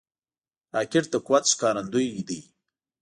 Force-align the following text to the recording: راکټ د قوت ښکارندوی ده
راکټ 0.75 1.05
د 1.13 1.15
قوت 1.25 1.43
ښکارندوی 1.51 2.07
ده 2.27 2.39